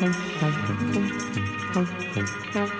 [0.00, 0.16] Thank
[2.56, 2.79] you.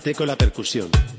[0.00, 1.09] Adelante con la percusión.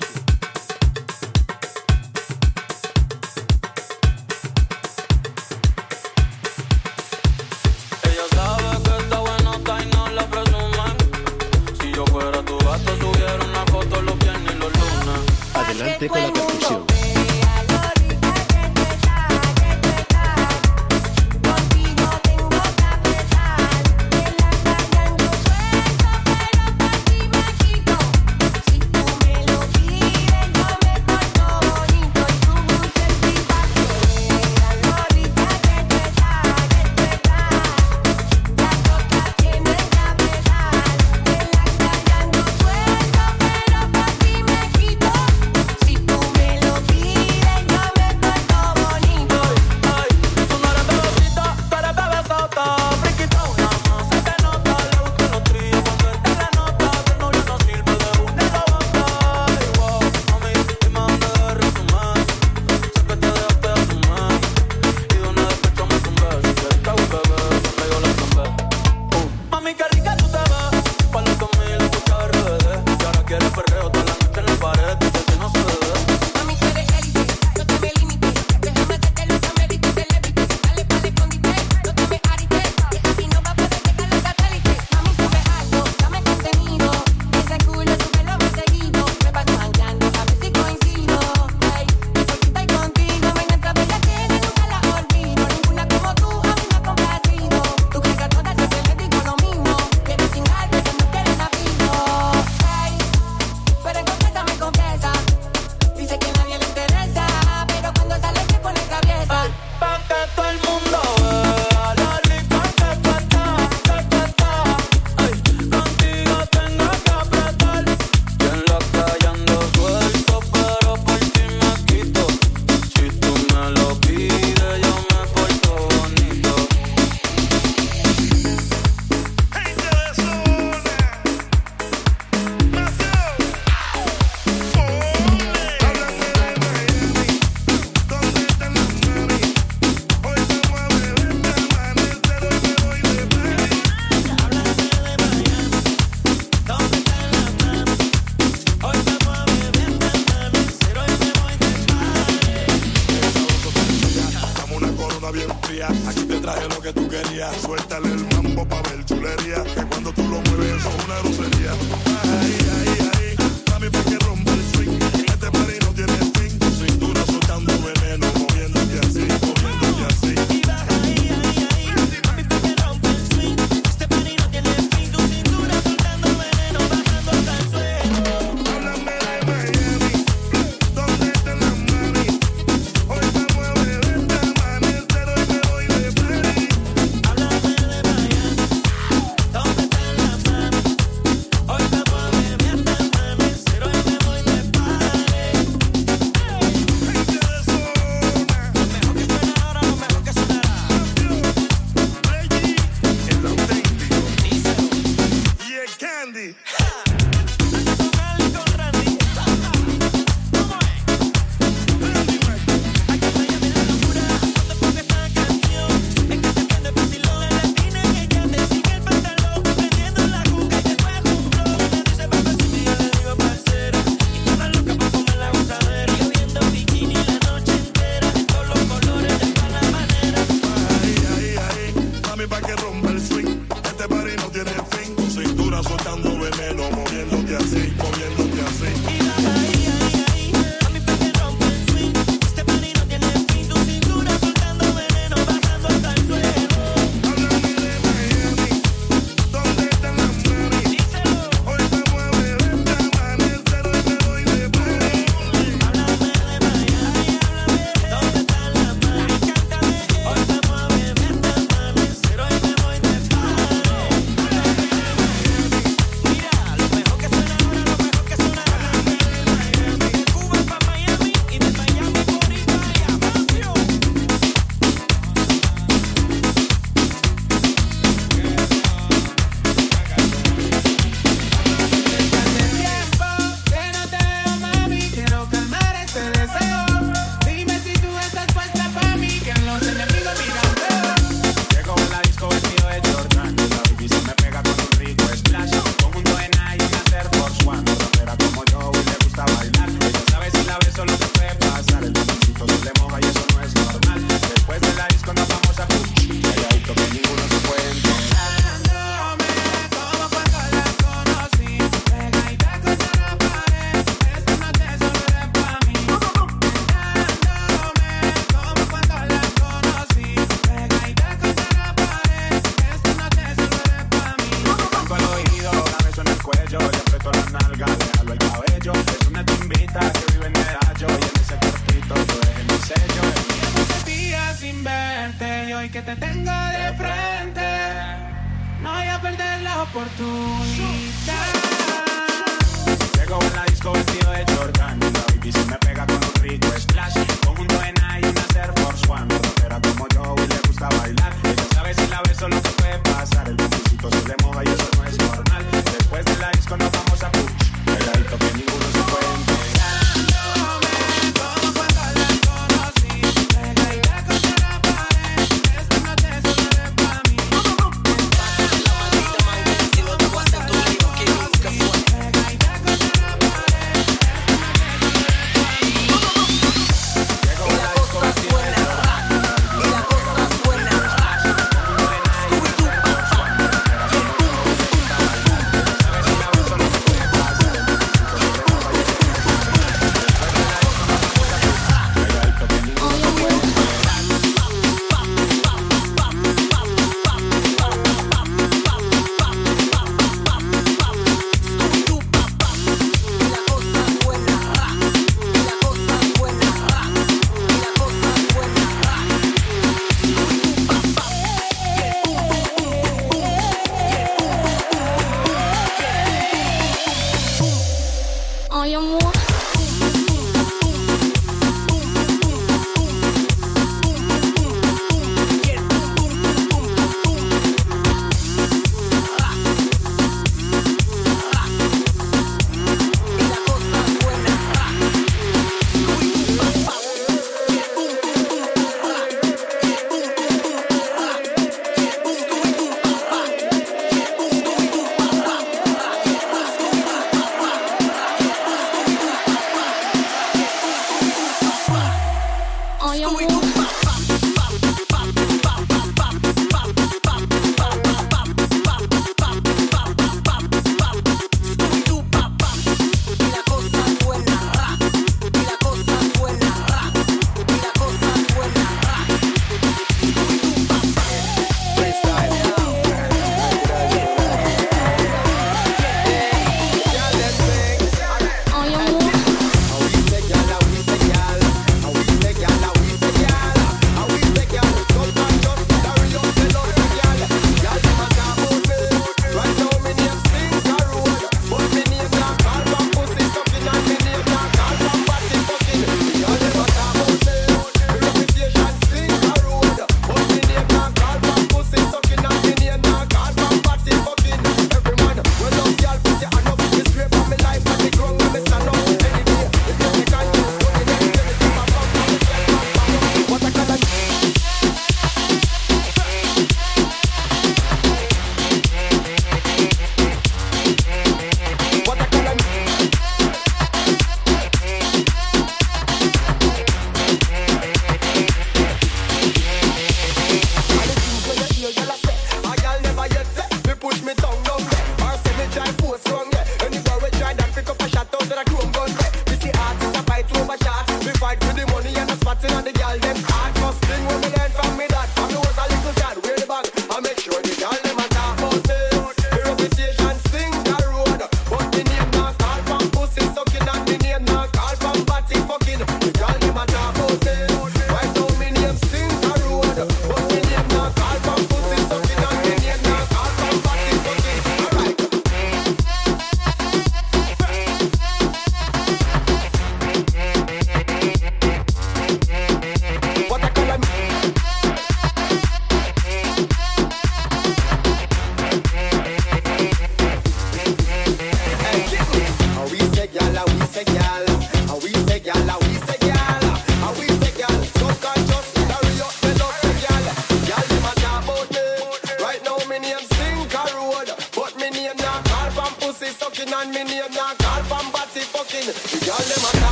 [206.32, 207.41] Candy.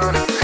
[0.00, 0.37] down.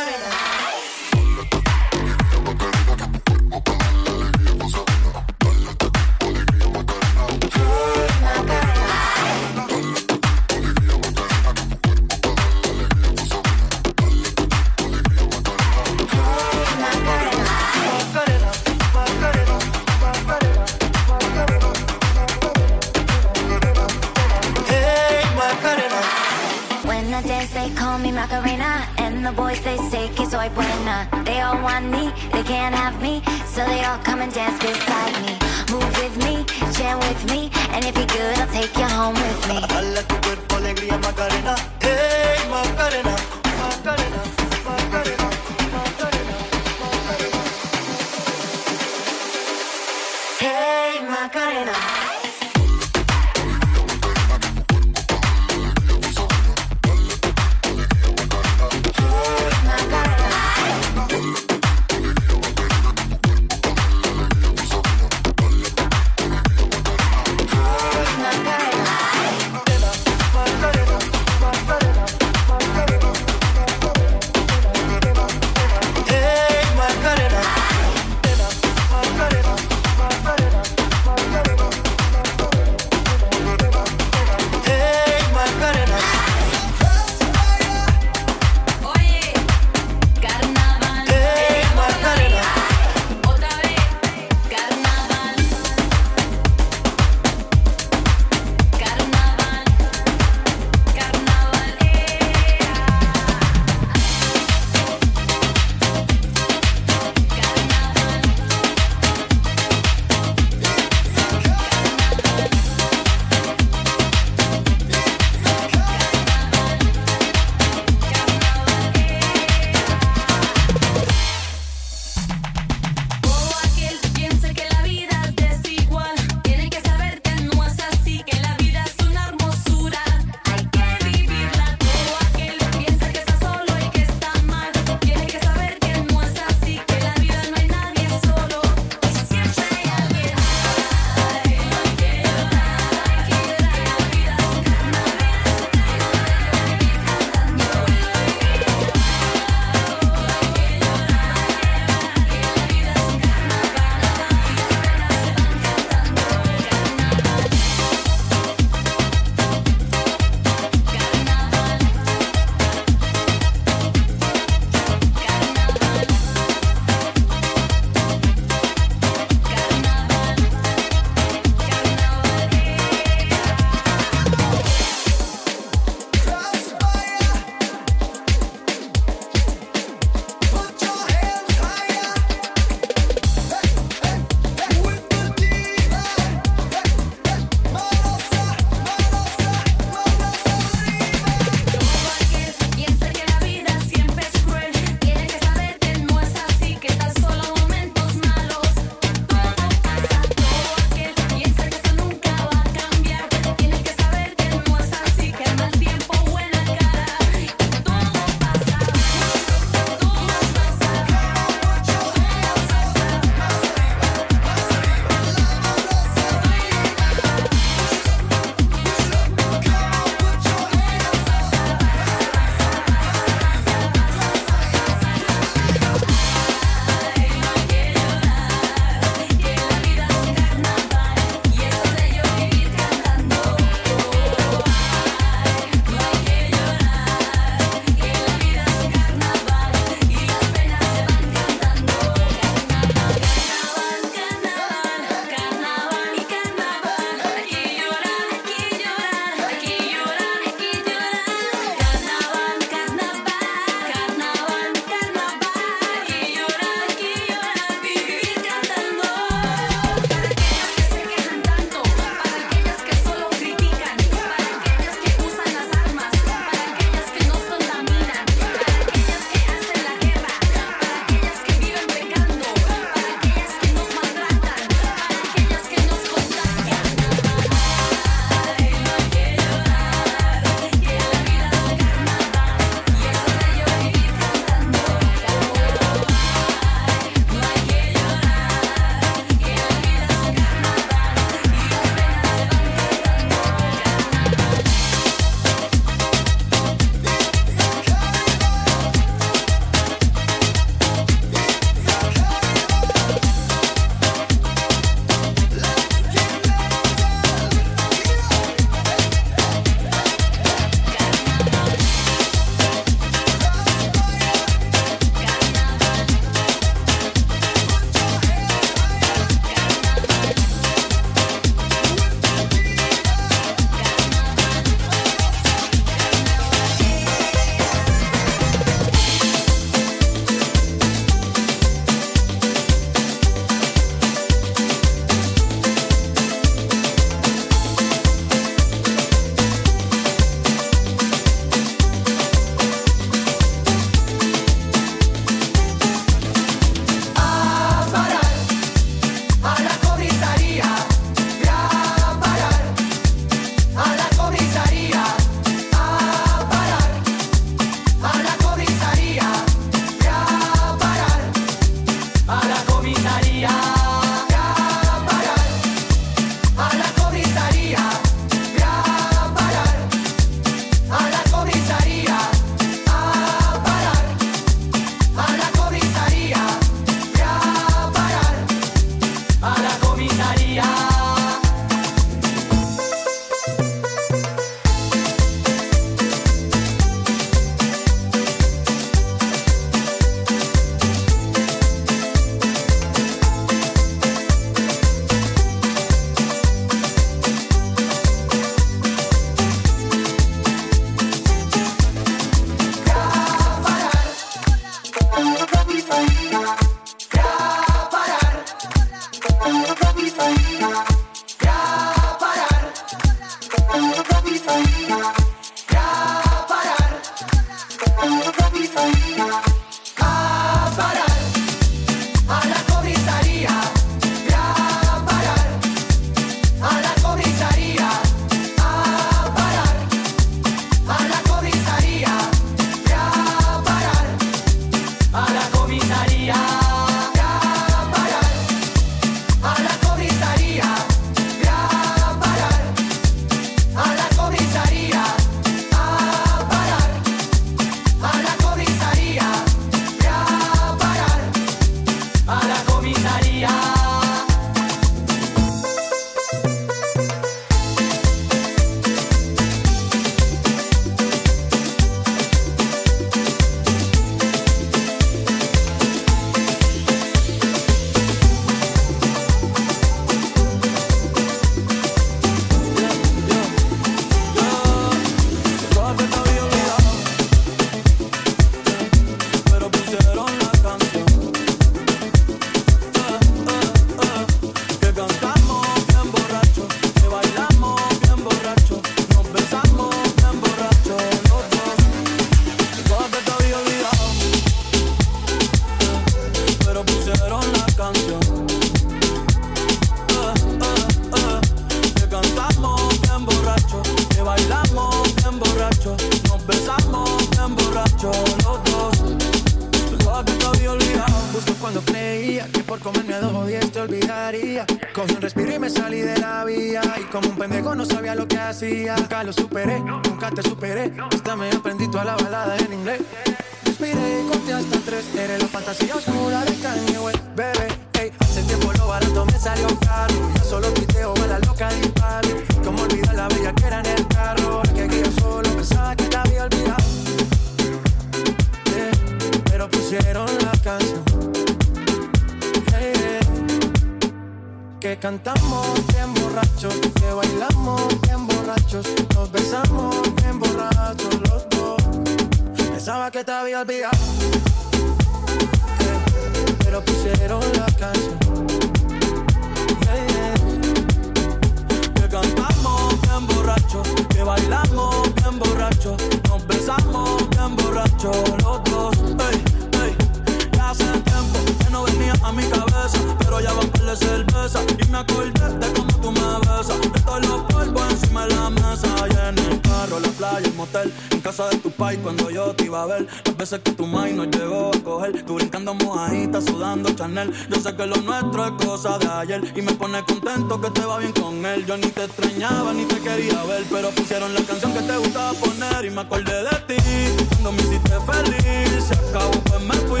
[585.68, 587.32] Brincando mojadita, sudando Chanel.
[587.48, 590.84] Yo sé que lo nuestro es cosa de ayer y me pone contento que te
[590.84, 591.66] va bien con él.
[591.66, 595.32] Yo ni te extrañaba ni te quería ver, pero pusieron la canción que te gustaba
[595.34, 597.26] poner y me acordé de ti.
[597.30, 600.00] Cuando me hiciste feliz, se acabó pues me fui.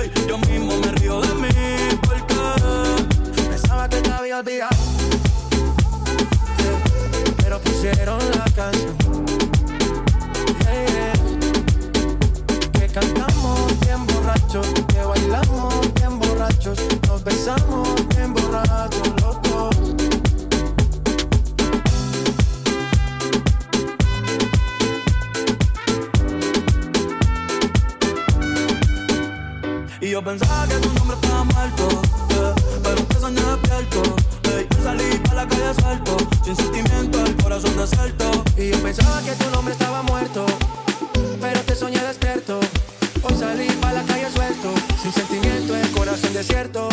[0.00, 1.48] Ey, yo mismo me río de mí
[2.02, 2.24] porque
[3.48, 4.76] Pensaba que te había olvidado,
[7.38, 8.94] pero pusieron la canción.
[10.64, 11.12] Yeah.
[12.72, 14.66] Que cantamos bien borrachos,
[15.34, 16.78] bailamos bien borrachos,
[17.08, 19.76] nos besamos bien borrachos los dos.
[30.00, 31.88] Y yo pensaba que tu nombre estaba muerto,
[32.28, 34.02] yeah, pero te soñé despierto.
[34.56, 38.44] Ey, yo salí pa' la calle suelto, sin sentimiento, el corazón desierto.
[38.56, 40.46] Y yo pensaba que tu nombre estaba muerto,
[41.40, 42.60] pero te soñé despierto.
[43.26, 46.88] Hoy salí pa' la calle suelto, sin sentimiento, el corazón desierto.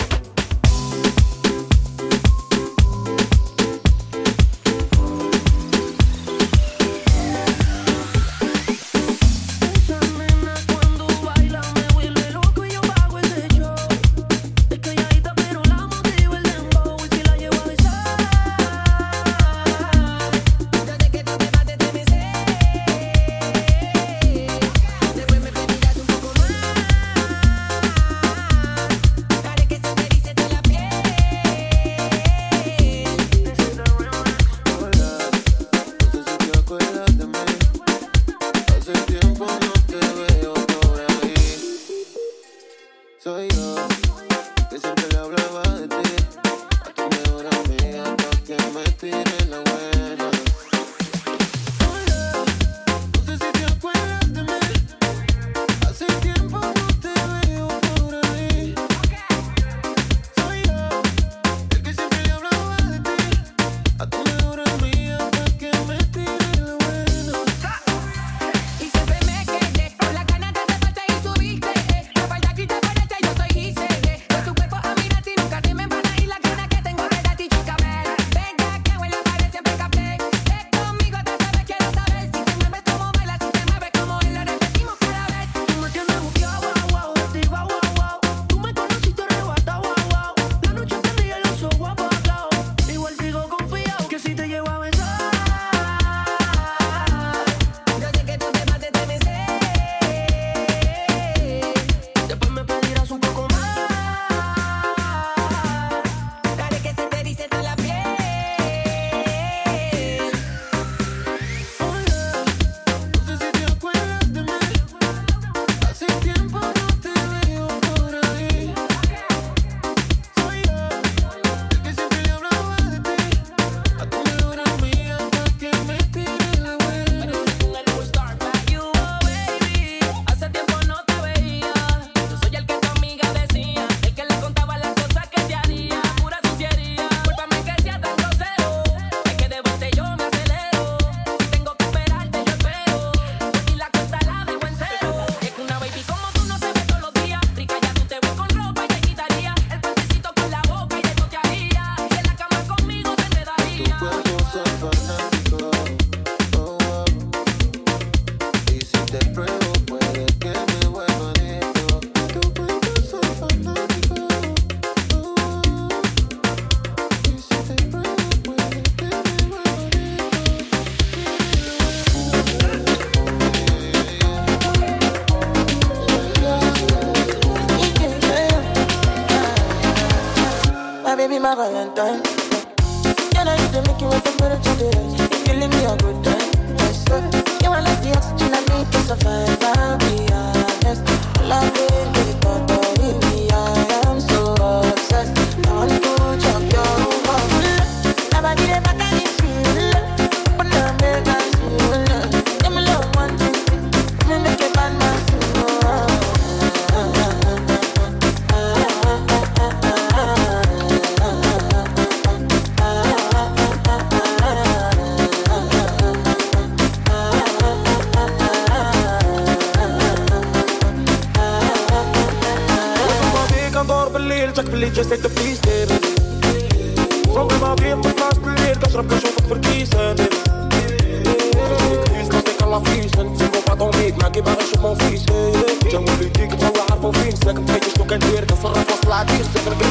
[238.61, 239.90] Forse la dirsi per